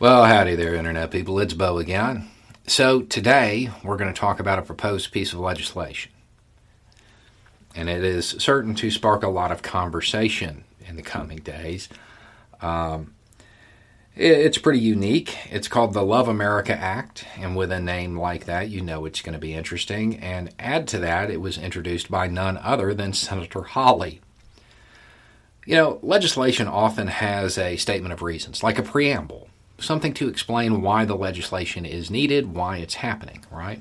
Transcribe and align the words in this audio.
Well, 0.00 0.26
howdy 0.26 0.54
there, 0.54 0.76
Internet 0.76 1.10
people. 1.10 1.40
It's 1.40 1.54
Bo 1.54 1.78
again. 1.78 2.28
So, 2.68 3.02
today 3.02 3.70
we're 3.82 3.96
going 3.96 4.14
to 4.14 4.20
talk 4.20 4.38
about 4.38 4.60
a 4.60 4.62
proposed 4.62 5.10
piece 5.10 5.32
of 5.32 5.40
legislation. 5.40 6.12
And 7.74 7.88
it 7.88 8.04
is 8.04 8.28
certain 8.28 8.76
to 8.76 8.92
spark 8.92 9.24
a 9.24 9.28
lot 9.28 9.50
of 9.50 9.62
conversation 9.62 10.62
in 10.86 10.94
the 10.94 11.02
coming 11.02 11.38
days. 11.38 11.88
Um, 12.62 13.16
it's 14.14 14.58
pretty 14.58 14.78
unique. 14.78 15.36
It's 15.50 15.66
called 15.66 15.94
the 15.94 16.02
Love 16.02 16.28
America 16.28 16.76
Act, 16.76 17.24
and 17.36 17.56
with 17.56 17.72
a 17.72 17.80
name 17.80 18.16
like 18.16 18.44
that, 18.44 18.70
you 18.70 18.80
know 18.80 19.04
it's 19.04 19.20
going 19.20 19.32
to 19.32 19.40
be 19.40 19.54
interesting. 19.54 20.20
And 20.20 20.54
add 20.60 20.86
to 20.88 21.00
that, 21.00 21.28
it 21.28 21.40
was 21.40 21.58
introduced 21.58 22.08
by 22.08 22.28
none 22.28 22.56
other 22.58 22.94
than 22.94 23.14
Senator 23.14 23.62
Hawley. 23.62 24.20
You 25.66 25.74
know, 25.74 25.98
legislation 26.02 26.68
often 26.68 27.08
has 27.08 27.58
a 27.58 27.76
statement 27.76 28.12
of 28.12 28.22
reasons, 28.22 28.62
like 28.62 28.78
a 28.78 28.84
preamble 28.84 29.47
something 29.78 30.12
to 30.14 30.28
explain 30.28 30.82
why 30.82 31.04
the 31.04 31.16
legislation 31.16 31.86
is 31.86 32.10
needed, 32.10 32.54
why 32.54 32.78
it's 32.78 32.94
happening, 32.94 33.44
right? 33.50 33.80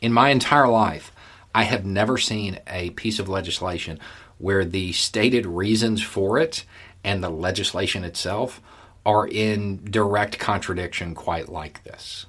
In 0.00 0.12
my 0.12 0.30
entire 0.30 0.68
life, 0.68 1.12
I 1.54 1.64
have 1.64 1.84
never 1.84 2.18
seen 2.18 2.58
a 2.66 2.90
piece 2.90 3.18
of 3.18 3.28
legislation 3.28 3.98
where 4.38 4.64
the 4.64 4.92
stated 4.92 5.46
reasons 5.46 6.02
for 6.02 6.38
it 6.38 6.64
and 7.02 7.22
the 7.22 7.30
legislation 7.30 8.04
itself 8.04 8.60
are 9.04 9.26
in 9.26 9.84
direct 9.84 10.38
contradiction 10.38 11.14
quite 11.14 11.48
like 11.48 11.82
this. 11.84 12.26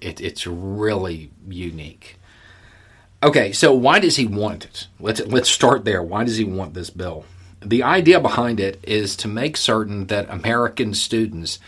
It, 0.00 0.20
it's 0.20 0.46
really 0.46 1.30
unique. 1.48 2.18
Okay, 3.22 3.52
so 3.52 3.72
why 3.72 4.00
does 4.00 4.16
he 4.16 4.26
want 4.26 4.66
it? 4.66 4.86
Let's 5.00 5.20
let's 5.20 5.48
start 5.48 5.86
there. 5.86 6.02
Why 6.02 6.24
does 6.24 6.36
he 6.36 6.44
want 6.44 6.74
this 6.74 6.90
bill? 6.90 7.24
The 7.64 7.82
idea 7.82 8.20
behind 8.20 8.60
it 8.60 8.78
is 8.82 9.16
to 9.16 9.28
make 9.28 9.56
certain 9.56 10.08
that 10.08 10.28
American 10.28 10.92
students 10.92 11.58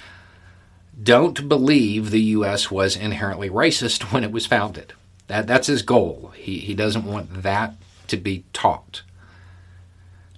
don't 1.01 1.49
believe 1.49 2.11
the 2.11 2.21
U.S. 2.21 2.71
was 2.71 2.97
inherently 2.97 3.51
racist 3.51 4.13
when 4.13 4.25
it 4.25 4.33
was 4.33 4.47
founded. 4.47 4.93
That, 5.27 5.47
that's 5.47 5.67
his 5.67 5.83
goal. 5.83 6.33
He, 6.37 6.59
he 6.59 6.75
doesn't 6.75 7.05
want 7.05 7.43
that 7.43 7.75
to 8.09 8.17
be 8.17 8.45
taught. 8.53 9.03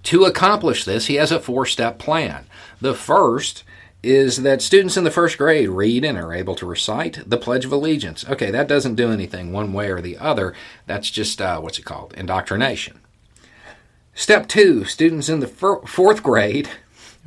To 0.03 0.25
accomplish 0.25 0.85
this, 0.85 1.05
he 1.05 1.15
has 1.15 1.31
a 1.31 1.39
four 1.39 1.65
step 1.65 1.99
plan. 1.99 2.45
The 2.81 2.95
first 2.95 3.63
is 4.01 4.43
that 4.43 4.61
students 4.61 4.95
in 4.95 5.03
the 5.03 5.11
first 5.11 5.37
grade 5.37 5.69
read 5.69 6.05
and 6.05 6.17
are 6.17 6.33
able 6.33 6.55
to 6.55 6.65
recite 6.65 7.21
the 7.25 7.37
Pledge 7.37 7.65
of 7.65 7.71
Allegiance. 7.71 8.27
Okay, 8.29 8.49
that 8.49 8.67
doesn't 8.67 8.95
do 8.95 9.11
anything 9.11 9.51
one 9.51 9.73
way 9.73 9.91
or 9.91 9.99
the 9.99 10.17
other. 10.17 10.53
That's 10.87 11.11
just, 11.11 11.41
uh, 11.41 11.59
what's 11.59 11.79
it 11.79 11.85
called? 11.85 12.13
Indoctrination. 12.13 13.01
Step 14.15 14.47
two 14.47 14.85
students 14.85 15.29
in 15.29 15.41
the 15.41 15.47
fir- 15.47 15.81
fourth 15.81 16.23
grade 16.23 16.69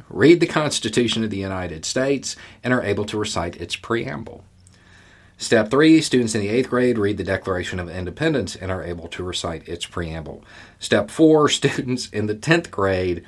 read 0.09 0.41
the 0.41 0.47
Constitution 0.47 1.25
of 1.25 1.31
the 1.31 1.37
United 1.37 1.85
States, 1.85 2.37
and 2.63 2.73
are 2.73 2.83
able 2.83 3.05
to 3.07 3.19
recite 3.19 3.57
its 3.57 3.77
preamble. 3.77 4.45
Step 5.43 5.71
three 5.71 6.01
students 6.01 6.37
in 6.37 6.41
the 6.41 6.49
eighth 6.49 6.71
grade 6.71 6.99
read 6.99 7.17
the 7.17 7.25
Declaration 7.25 7.81
of 7.81 7.91
Independence 7.91 8.55
and 8.55 8.71
are 8.71 8.85
able 8.85 9.09
to 9.09 9.25
recite 9.25 9.69
its 9.69 9.85
preamble. 9.85 10.45
Step 10.79 11.11
four 11.11 11.49
students 11.49 12.09
in 12.11 12.27
the 12.27 12.35
10th 12.35 12.71
grade 12.71 13.27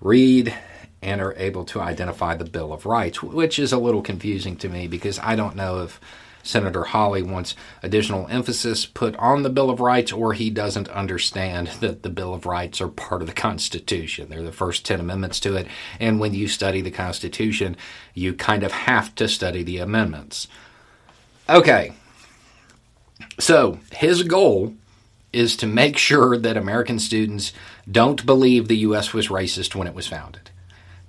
read 0.00 0.54
and 1.02 1.20
are 1.20 1.34
able 1.36 1.64
to 1.66 1.80
identify 1.80 2.34
the 2.34 2.44
Bill 2.44 2.72
of 2.72 2.86
Rights, 2.86 3.22
which 3.22 3.58
is 3.58 3.72
a 3.72 3.78
little 3.78 4.02
confusing 4.02 4.56
to 4.56 4.68
me 4.68 4.86
because 4.86 5.18
I 5.18 5.36
don't 5.36 5.56
know 5.56 5.82
if 5.82 6.00
Senator 6.42 6.84
Hawley 6.84 7.22
wants 7.22 7.54
additional 7.82 8.26
emphasis 8.28 8.86
put 8.86 9.16
on 9.16 9.42
the 9.42 9.50
Bill 9.50 9.70
of 9.70 9.80
Rights, 9.80 10.12
or 10.12 10.32
he 10.32 10.50
doesn't 10.50 10.88
understand 10.88 11.68
that 11.80 12.02
the 12.02 12.10
Bill 12.10 12.34
of 12.34 12.46
Rights 12.46 12.80
are 12.80 12.88
part 12.88 13.22
of 13.22 13.28
the 13.28 13.34
Constitution. 13.34 14.28
They're 14.28 14.42
the 14.42 14.52
first 14.52 14.84
10 14.84 15.00
amendments 15.00 15.40
to 15.40 15.56
it. 15.56 15.66
And 16.00 16.20
when 16.20 16.34
you 16.34 16.48
study 16.48 16.80
the 16.80 16.90
Constitution, 16.90 17.76
you 18.14 18.34
kind 18.34 18.62
of 18.62 18.72
have 18.72 19.14
to 19.16 19.28
study 19.28 19.62
the 19.62 19.78
amendments. 19.78 20.48
Okay. 21.48 21.92
So 23.38 23.78
his 23.92 24.22
goal 24.22 24.74
is 25.32 25.56
to 25.56 25.66
make 25.66 25.96
sure 25.96 26.36
that 26.36 26.56
American 26.56 26.98
students 26.98 27.52
don't 27.90 28.24
believe 28.26 28.68
the 28.68 28.76
U.S. 28.78 29.12
was 29.12 29.28
racist 29.28 29.74
when 29.74 29.86
it 29.86 29.94
was 29.94 30.06
founded. 30.06 30.50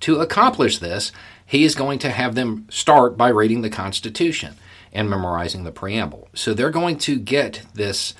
To 0.02 0.19
accomplish 0.19 0.78
this, 0.78 1.12
he 1.46 1.63
is 1.63 1.75
going 1.75 2.00
to 2.00 2.09
have 2.09 2.36
them 2.36 2.68
start 2.69 3.18
by 3.18 3.30
reading 3.30 3.62
the 3.62 3.69
Constitution 3.69 4.56
and 4.94 5.09
memorizing 5.09 5.64
the 5.64 5.72
preamble. 5.72 6.30
So 6.34 6.54
they're 6.54 6.70
going 6.70 6.98
to 7.00 7.20
get 7.20 7.64
this 7.74 8.14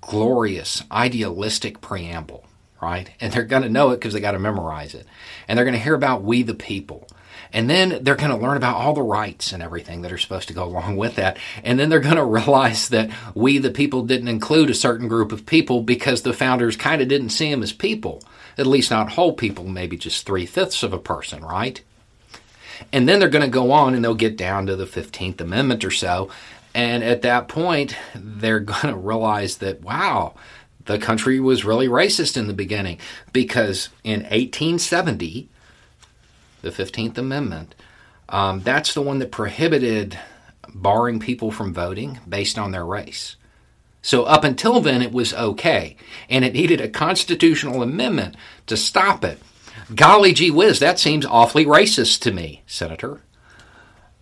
glorious, 0.00 0.84
idealistic 0.92 1.80
preamble, 1.80 2.46
right? 2.80 3.10
And 3.20 3.32
they're 3.32 3.44
going 3.44 3.62
to 3.62 3.68
know 3.68 3.90
it 3.90 3.96
because 3.96 4.12
they 4.12 4.20
got 4.20 4.32
to 4.32 4.38
memorize 4.38 4.94
it. 4.94 5.06
And 5.48 5.56
they're 5.56 5.64
going 5.64 5.76
to 5.76 5.82
hear 5.82 5.94
about 5.94 6.22
we 6.22 6.42
the 6.42 6.54
people. 6.54 7.08
And 7.52 7.68
then 7.68 8.04
they're 8.04 8.14
going 8.14 8.30
to 8.30 8.36
learn 8.36 8.58
about 8.58 8.76
all 8.76 8.92
the 8.92 9.02
rights 9.02 9.52
and 9.52 9.62
everything 9.62 10.02
that 10.02 10.12
are 10.12 10.18
supposed 10.18 10.48
to 10.48 10.54
go 10.54 10.64
along 10.64 10.96
with 10.96 11.16
that. 11.16 11.38
And 11.64 11.78
then 11.78 11.88
they're 11.88 12.00
going 12.00 12.16
to 12.16 12.24
realize 12.24 12.90
that 12.90 13.10
we 13.34 13.58
the 13.58 13.70
people 13.70 14.02
didn't 14.02 14.28
include 14.28 14.70
a 14.70 14.74
certain 14.74 15.08
group 15.08 15.32
of 15.32 15.46
people 15.46 15.82
because 15.82 16.22
the 16.22 16.34
founders 16.34 16.76
kind 16.76 17.00
of 17.00 17.08
didn't 17.08 17.30
see 17.30 17.50
them 17.50 17.62
as 17.62 17.72
people. 17.72 18.22
At 18.58 18.66
least 18.66 18.90
not 18.90 19.10
whole 19.10 19.32
people, 19.32 19.64
maybe 19.64 19.96
just 19.96 20.26
three 20.26 20.44
fifths 20.44 20.82
of 20.82 20.92
a 20.92 20.98
person, 20.98 21.44
right? 21.44 21.80
And 22.92 23.08
then 23.08 23.18
they're 23.18 23.28
going 23.28 23.44
to 23.44 23.50
go 23.50 23.72
on 23.72 23.94
and 23.94 24.04
they'll 24.04 24.14
get 24.14 24.36
down 24.36 24.66
to 24.66 24.76
the 24.76 24.84
15th 24.84 25.40
Amendment 25.40 25.84
or 25.84 25.90
so. 25.90 26.30
And 26.74 27.02
at 27.02 27.22
that 27.22 27.48
point, 27.48 27.96
they're 28.14 28.60
going 28.60 28.92
to 28.92 28.96
realize 28.96 29.58
that, 29.58 29.82
wow, 29.82 30.34
the 30.84 30.98
country 30.98 31.38
was 31.38 31.64
really 31.64 31.88
racist 31.88 32.36
in 32.36 32.46
the 32.46 32.54
beginning 32.54 32.98
because 33.32 33.90
in 34.04 34.20
1870, 34.20 35.48
the 36.62 36.70
15th 36.70 37.18
Amendment, 37.18 37.74
um, 38.28 38.60
that's 38.60 38.94
the 38.94 39.02
one 39.02 39.18
that 39.18 39.30
prohibited 39.30 40.18
barring 40.74 41.20
people 41.20 41.50
from 41.50 41.72
voting 41.72 42.20
based 42.28 42.58
on 42.58 42.72
their 42.72 42.84
race. 42.84 43.36
So 44.02 44.24
up 44.24 44.44
until 44.44 44.80
then, 44.80 45.02
it 45.02 45.12
was 45.12 45.34
okay. 45.34 45.96
And 46.30 46.44
it 46.44 46.54
needed 46.54 46.80
a 46.80 46.88
constitutional 46.88 47.82
amendment 47.82 48.36
to 48.66 48.76
stop 48.76 49.24
it. 49.24 49.40
Golly 49.94 50.32
gee 50.32 50.50
whiz, 50.50 50.78
that 50.78 50.98
seems 50.98 51.24
awfully 51.24 51.64
racist 51.64 52.20
to 52.20 52.32
me, 52.32 52.62
Senator. 52.66 53.20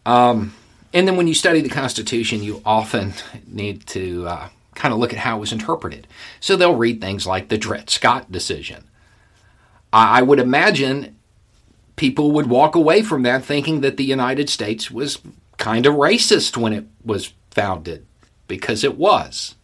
Um, 0.04 0.54
and 0.92 1.06
then 1.06 1.16
when 1.16 1.26
you 1.26 1.34
study 1.34 1.60
the 1.60 1.68
Constitution, 1.68 2.42
you 2.42 2.62
often 2.64 3.14
need 3.46 3.86
to 3.88 4.26
uh, 4.26 4.48
kind 4.74 4.94
of 4.94 5.00
look 5.00 5.12
at 5.12 5.18
how 5.18 5.36
it 5.36 5.40
was 5.40 5.52
interpreted. 5.52 6.06
So 6.40 6.56
they'll 6.56 6.74
read 6.74 7.00
things 7.00 7.26
like 7.26 7.48
the 7.48 7.58
Dred 7.58 7.90
Scott 7.90 8.30
decision. 8.30 8.84
I, 9.92 10.20
I 10.20 10.22
would 10.22 10.38
imagine 10.38 11.16
people 11.96 12.30
would 12.32 12.46
walk 12.46 12.74
away 12.74 13.02
from 13.02 13.22
that 13.22 13.44
thinking 13.44 13.80
that 13.80 13.96
the 13.96 14.04
United 14.04 14.48
States 14.48 14.90
was 14.90 15.18
kind 15.58 15.86
of 15.86 15.94
racist 15.94 16.56
when 16.56 16.72
it 16.72 16.84
was 17.04 17.32
founded, 17.50 18.06
because 18.46 18.84
it 18.84 18.96
was. 18.96 19.54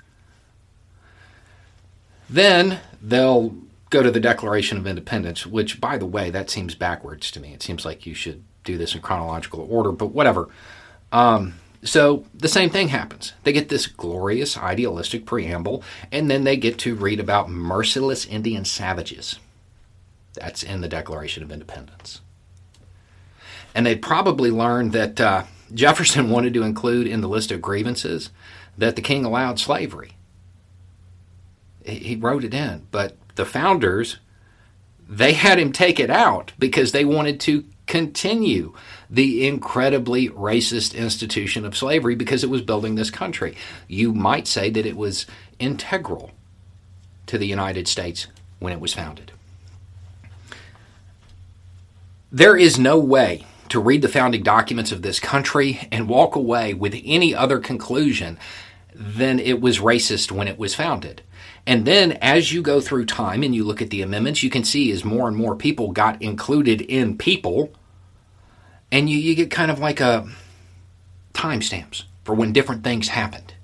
Then 2.28 2.80
they'll 3.02 3.54
go 3.92 4.02
to 4.02 4.10
the 4.10 4.18
Declaration 4.18 4.78
of 4.78 4.86
Independence, 4.86 5.46
which, 5.46 5.80
by 5.80 5.98
the 5.98 6.06
way, 6.06 6.30
that 6.30 6.50
seems 6.50 6.74
backwards 6.74 7.30
to 7.30 7.40
me. 7.40 7.52
It 7.52 7.62
seems 7.62 7.84
like 7.84 8.06
you 8.06 8.14
should 8.14 8.42
do 8.64 8.78
this 8.78 8.94
in 8.94 9.02
chronological 9.02 9.66
order, 9.70 9.92
but 9.92 10.08
whatever. 10.08 10.48
Um, 11.12 11.54
so 11.84 12.24
the 12.34 12.48
same 12.48 12.70
thing 12.70 12.88
happens. 12.88 13.34
They 13.42 13.52
get 13.52 13.68
this 13.68 13.86
glorious, 13.86 14.56
idealistic 14.56 15.26
preamble, 15.26 15.84
and 16.10 16.30
then 16.30 16.44
they 16.44 16.56
get 16.56 16.78
to 16.78 16.94
read 16.94 17.20
about 17.20 17.50
merciless 17.50 18.24
Indian 18.24 18.64
savages. 18.64 19.38
That's 20.34 20.62
in 20.62 20.80
the 20.80 20.88
Declaration 20.88 21.42
of 21.42 21.52
Independence. 21.52 22.22
And 23.74 23.84
they'd 23.84 24.00
probably 24.02 24.50
learned 24.50 24.92
that 24.92 25.20
uh, 25.20 25.44
Jefferson 25.74 26.30
wanted 26.30 26.54
to 26.54 26.62
include 26.62 27.06
in 27.06 27.20
the 27.20 27.28
list 27.28 27.52
of 27.52 27.60
grievances 27.60 28.30
that 28.78 28.96
the 28.96 29.02
king 29.02 29.26
allowed 29.26 29.58
slavery. 29.60 30.12
He 31.84 32.16
wrote 32.16 32.44
it 32.44 32.54
in, 32.54 32.86
but 32.90 33.16
the 33.34 33.44
founders, 33.44 34.18
they 35.08 35.32
had 35.32 35.58
him 35.58 35.72
take 35.72 35.98
it 35.98 36.10
out 36.10 36.52
because 36.58 36.92
they 36.92 37.04
wanted 37.04 37.40
to 37.40 37.64
continue 37.86 38.72
the 39.10 39.46
incredibly 39.46 40.28
racist 40.30 40.94
institution 40.94 41.64
of 41.64 41.76
slavery 41.76 42.14
because 42.14 42.42
it 42.42 42.50
was 42.50 42.62
building 42.62 42.94
this 42.94 43.10
country. 43.10 43.56
You 43.88 44.12
might 44.12 44.46
say 44.46 44.70
that 44.70 44.86
it 44.86 44.96
was 44.96 45.26
integral 45.58 46.30
to 47.26 47.38
the 47.38 47.46
United 47.46 47.88
States 47.88 48.28
when 48.58 48.72
it 48.72 48.80
was 48.80 48.94
founded. 48.94 49.32
There 52.30 52.56
is 52.56 52.78
no 52.78 52.98
way 52.98 53.44
to 53.68 53.80
read 53.80 54.02
the 54.02 54.08
founding 54.08 54.42
documents 54.42 54.92
of 54.92 55.02
this 55.02 55.20
country 55.20 55.88
and 55.90 56.08
walk 56.08 56.36
away 56.36 56.72
with 56.72 56.94
any 57.04 57.34
other 57.34 57.58
conclusion 57.58 58.38
than 58.94 59.38
it 59.38 59.60
was 59.60 59.80
racist 59.80 60.30
when 60.30 60.48
it 60.48 60.58
was 60.58 60.74
founded. 60.74 61.22
And 61.66 61.86
then 61.86 62.12
as 62.12 62.52
you 62.52 62.62
go 62.62 62.80
through 62.80 63.06
time 63.06 63.42
and 63.42 63.54
you 63.54 63.64
look 63.64 63.80
at 63.80 63.90
the 63.90 64.02
amendments, 64.02 64.42
you 64.42 64.50
can 64.50 64.64
see 64.64 64.90
as 64.90 65.04
more 65.04 65.28
and 65.28 65.36
more 65.36 65.54
people 65.54 65.92
got 65.92 66.20
included 66.20 66.80
in 66.80 67.16
people, 67.16 67.72
and 68.90 69.08
you, 69.08 69.18
you 69.18 69.34
get 69.34 69.50
kind 69.50 69.70
of 69.70 69.78
like 69.78 70.00
a 70.00 70.28
timestamps 71.34 72.04
for 72.24 72.34
when 72.34 72.52
different 72.52 72.84
things 72.84 73.08
happened. 73.08 73.54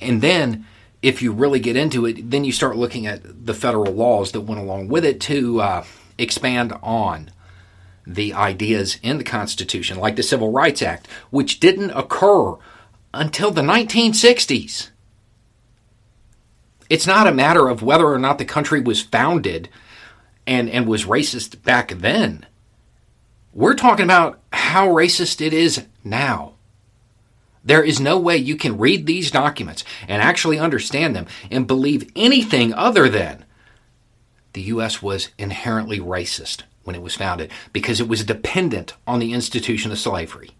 And 0.00 0.20
then 0.20 0.66
if 1.02 1.22
you 1.22 1.32
really 1.32 1.60
get 1.60 1.76
into 1.76 2.06
it, 2.06 2.30
then 2.30 2.44
you 2.44 2.52
start 2.52 2.76
looking 2.76 3.06
at 3.06 3.46
the 3.46 3.54
federal 3.54 3.92
laws 3.92 4.32
that 4.32 4.40
went 4.40 4.60
along 4.60 4.88
with 4.88 5.04
it 5.04 5.20
to 5.22 5.60
uh, 5.60 5.84
expand 6.18 6.72
on 6.82 7.30
the 8.06 8.34
ideas 8.34 8.98
in 9.02 9.18
the 9.18 9.24
Constitution, 9.24 9.98
like 9.98 10.16
the 10.16 10.22
Civil 10.22 10.50
Rights 10.50 10.82
Act, 10.82 11.06
which 11.30 11.60
didn't 11.60 11.90
occur 11.90 12.54
until 13.12 13.50
the 13.50 13.62
1960s. 13.62 14.90
It's 16.90 17.06
not 17.06 17.26
a 17.26 17.32
matter 17.32 17.68
of 17.68 17.82
whether 17.82 18.06
or 18.06 18.18
not 18.18 18.38
the 18.38 18.44
country 18.44 18.80
was 18.80 19.00
founded 19.00 19.68
and, 20.46 20.68
and 20.68 20.86
was 20.86 21.04
racist 21.04 21.62
back 21.62 21.90
then. 21.90 22.46
We're 23.52 23.74
talking 23.74 24.04
about 24.04 24.40
how 24.52 24.88
racist 24.88 25.40
it 25.40 25.52
is 25.52 25.86
now. 26.02 26.54
There 27.64 27.82
is 27.82 27.98
no 27.98 28.18
way 28.18 28.36
you 28.36 28.56
can 28.56 28.76
read 28.76 29.06
these 29.06 29.30
documents 29.30 29.84
and 30.06 30.20
actually 30.20 30.58
understand 30.58 31.16
them 31.16 31.26
and 31.50 31.66
believe 31.66 32.10
anything 32.14 32.74
other 32.74 33.08
than 33.08 33.44
the 34.52 34.62
U.S. 34.62 35.00
was 35.00 35.30
inherently 35.38 35.98
racist 35.98 36.62
when 36.82 36.94
it 36.94 37.02
was 37.02 37.14
founded 37.14 37.50
because 37.72 38.00
it 38.00 38.08
was 38.08 38.24
dependent 38.24 38.94
on 39.06 39.18
the 39.18 39.32
institution 39.32 39.90
of 39.90 39.98
slavery. 39.98 40.50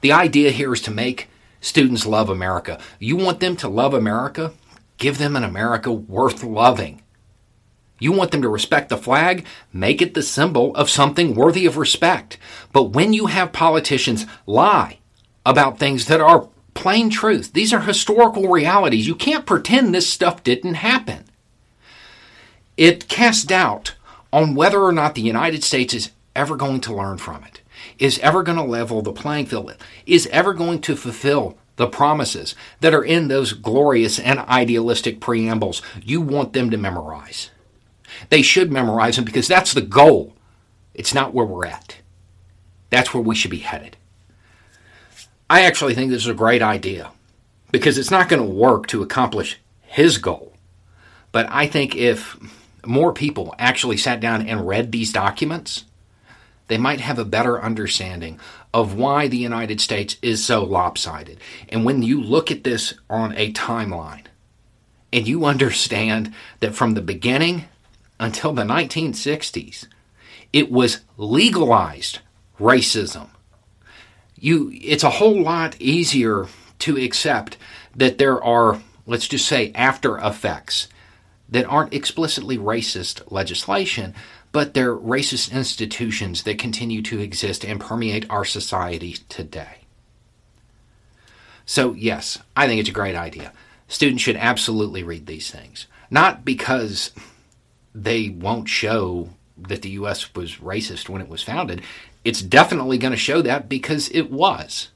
The 0.00 0.12
idea 0.12 0.50
here 0.50 0.72
is 0.72 0.80
to 0.82 0.90
make 0.90 1.28
students 1.60 2.06
love 2.06 2.28
America. 2.28 2.78
You 2.98 3.16
want 3.16 3.40
them 3.40 3.56
to 3.56 3.68
love 3.68 3.94
America? 3.94 4.52
Give 4.98 5.18
them 5.18 5.36
an 5.36 5.44
America 5.44 5.92
worth 5.92 6.42
loving. 6.42 7.02
You 7.98 8.12
want 8.12 8.32
them 8.32 8.42
to 8.42 8.48
respect 8.48 8.88
the 8.88 8.96
flag? 8.96 9.46
Make 9.72 10.02
it 10.02 10.14
the 10.14 10.22
symbol 10.22 10.74
of 10.74 10.90
something 10.90 11.34
worthy 11.34 11.64
of 11.66 11.76
respect. 11.76 12.38
But 12.72 12.90
when 12.90 13.12
you 13.12 13.26
have 13.26 13.52
politicians 13.52 14.26
lie 14.46 14.98
about 15.46 15.78
things 15.78 16.06
that 16.06 16.20
are 16.20 16.48
plain 16.74 17.08
truth, 17.08 17.52
these 17.52 17.72
are 17.72 17.80
historical 17.80 18.48
realities. 18.48 19.06
You 19.06 19.14
can't 19.14 19.46
pretend 19.46 19.94
this 19.94 20.10
stuff 20.10 20.42
didn't 20.42 20.74
happen. 20.74 21.24
It 22.76 23.08
casts 23.08 23.44
doubt 23.44 23.94
on 24.32 24.56
whether 24.56 24.82
or 24.82 24.92
not 24.92 25.14
the 25.14 25.22
United 25.22 25.62
States 25.62 25.94
is 25.94 26.10
ever 26.34 26.56
going 26.56 26.80
to 26.80 26.94
learn 26.94 27.18
from 27.18 27.44
it, 27.44 27.60
is 27.98 28.18
ever 28.18 28.42
going 28.42 28.58
to 28.58 28.64
level 28.64 29.00
the 29.00 29.12
playing 29.12 29.46
field, 29.46 29.76
is 30.06 30.26
ever 30.28 30.52
going 30.52 30.80
to 30.80 30.96
fulfill 30.96 31.56
the 31.76 31.86
promises 31.86 32.54
that 32.80 32.94
are 32.94 33.04
in 33.04 33.28
those 33.28 33.52
glorious 33.52 34.18
and 34.18 34.38
idealistic 34.40 35.20
preambles 35.20 35.82
you 36.02 36.20
want 36.20 36.52
them 36.52 36.70
to 36.70 36.76
memorize. 36.76 37.50
They 38.30 38.42
should 38.42 38.72
memorize 38.72 39.16
them 39.16 39.24
because 39.24 39.48
that's 39.48 39.74
the 39.74 39.82
goal. 39.82 40.34
It's 40.94 41.14
not 41.14 41.34
where 41.34 41.46
we're 41.46 41.66
at. 41.66 41.96
That's 42.90 43.12
where 43.12 43.22
we 43.22 43.34
should 43.34 43.50
be 43.50 43.58
headed. 43.58 43.96
I 45.50 45.62
actually 45.62 45.94
think 45.94 46.10
this 46.10 46.22
is 46.22 46.28
a 46.28 46.34
great 46.34 46.62
idea 46.62 47.10
because 47.72 47.98
it's 47.98 48.10
not 48.10 48.28
going 48.28 48.42
to 48.42 48.48
work 48.48 48.86
to 48.88 49.02
accomplish 49.02 49.58
his 49.82 50.18
goal. 50.18 50.54
But 51.32 51.46
I 51.50 51.66
think 51.66 51.96
if 51.96 52.36
more 52.86 53.12
people 53.12 53.54
actually 53.58 53.96
sat 53.96 54.20
down 54.20 54.46
and 54.46 54.66
read 54.66 54.92
these 54.92 55.12
documents, 55.12 55.84
they 56.68 56.78
might 56.78 57.00
have 57.00 57.18
a 57.18 57.24
better 57.24 57.60
understanding 57.60 58.38
of 58.72 58.94
why 58.94 59.28
the 59.28 59.36
United 59.36 59.80
States 59.80 60.16
is 60.22 60.44
so 60.44 60.64
lopsided. 60.64 61.38
And 61.68 61.84
when 61.84 62.02
you 62.02 62.20
look 62.20 62.50
at 62.50 62.64
this 62.64 62.94
on 63.08 63.36
a 63.36 63.52
timeline 63.52 64.26
and 65.12 65.28
you 65.28 65.44
understand 65.44 66.32
that 66.60 66.74
from 66.74 66.94
the 66.94 67.02
beginning 67.02 67.66
until 68.18 68.52
the 68.52 68.62
1960s, 68.62 69.86
it 70.52 70.70
was 70.70 71.00
legalized 71.16 72.20
racism. 72.58 73.28
You, 74.38 74.72
it's 74.74 75.04
a 75.04 75.10
whole 75.10 75.42
lot 75.42 75.80
easier 75.80 76.46
to 76.80 76.96
accept 76.96 77.56
that 77.94 78.18
there 78.18 78.42
are, 78.42 78.80
let's 79.06 79.28
just 79.28 79.46
say, 79.46 79.72
after 79.74 80.18
effects 80.18 80.88
that 81.48 81.66
aren't 81.66 81.94
explicitly 81.94 82.58
racist 82.58 83.22
legislation, 83.30 84.14
but 84.54 84.72
they're 84.72 84.94
racist 84.94 85.50
institutions 85.50 86.44
that 86.44 86.60
continue 86.60 87.02
to 87.02 87.18
exist 87.18 87.64
and 87.64 87.80
permeate 87.80 88.24
our 88.30 88.44
society 88.44 89.14
today. 89.28 89.78
So, 91.66 91.92
yes, 91.94 92.38
I 92.54 92.68
think 92.68 92.78
it's 92.78 92.88
a 92.88 92.92
great 92.92 93.16
idea. 93.16 93.52
Students 93.88 94.22
should 94.22 94.36
absolutely 94.36 95.02
read 95.02 95.26
these 95.26 95.50
things. 95.50 95.88
Not 96.08 96.44
because 96.44 97.10
they 97.92 98.28
won't 98.28 98.68
show 98.68 99.30
that 99.58 99.82
the 99.82 99.90
U.S. 99.90 100.32
was 100.36 100.58
racist 100.58 101.08
when 101.08 101.20
it 101.20 101.28
was 101.28 101.42
founded. 101.42 101.82
It's 102.24 102.40
definitely 102.40 102.96
going 102.96 103.10
to 103.10 103.16
show 103.16 103.42
that 103.42 103.68
because 103.68 104.08
it 104.10 104.30
was. 104.30 104.90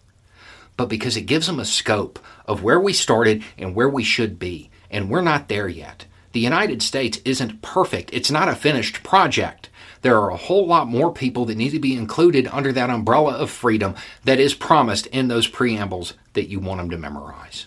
But 0.76 0.88
because 0.88 1.16
it 1.16 1.22
gives 1.22 1.48
them 1.48 1.58
a 1.58 1.64
scope 1.64 2.20
of 2.46 2.62
where 2.62 2.78
we 2.78 2.92
started 2.92 3.42
and 3.58 3.74
where 3.74 3.88
we 3.88 4.04
should 4.04 4.38
be. 4.38 4.70
And 4.88 5.10
we're 5.10 5.20
not 5.20 5.48
there 5.48 5.66
yet. 5.66 6.04
The 6.32 6.40
United 6.40 6.82
States 6.82 7.20
isn't 7.24 7.62
perfect, 7.62 8.10
it's 8.12 8.30
not 8.30 8.48
a 8.48 8.54
finished 8.54 9.02
project. 9.02 9.68
There 10.02 10.20
are 10.20 10.30
a 10.30 10.36
whole 10.36 10.66
lot 10.66 10.86
more 10.86 11.12
people 11.12 11.44
that 11.46 11.56
need 11.56 11.70
to 11.70 11.80
be 11.80 11.96
included 11.96 12.48
under 12.52 12.72
that 12.72 12.90
umbrella 12.90 13.34
of 13.34 13.50
freedom 13.50 13.94
that 14.24 14.38
is 14.38 14.54
promised 14.54 15.06
in 15.08 15.28
those 15.28 15.48
preambles 15.48 16.14
that 16.34 16.48
you 16.48 16.60
want 16.60 16.80
them 16.80 16.90
to 16.90 16.98
memorize. 16.98 17.66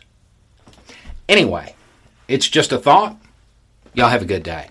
Anyway, 1.28 1.76
it's 2.28 2.48
just 2.48 2.72
a 2.72 2.78
thought. 2.78 3.18
Y'all 3.94 4.10
have 4.10 4.22
a 4.22 4.26
good 4.26 4.44
day. 4.44 4.70